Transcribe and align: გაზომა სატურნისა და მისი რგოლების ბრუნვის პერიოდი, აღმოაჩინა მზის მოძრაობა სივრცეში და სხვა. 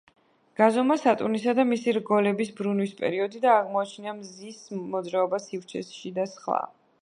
გაზომა 0.59 0.95
სატურნისა 1.01 1.53
და 1.59 1.65
მისი 1.71 1.93
რგოლების 1.97 2.49
ბრუნვის 2.61 2.95
პერიოდი, 3.03 3.43
აღმოაჩინა 3.57 4.15
მზის 4.23 4.59
მოძრაობა 4.97 5.43
სივრცეში 5.45 6.15
და 6.19 6.27
სხვა. 6.35 6.61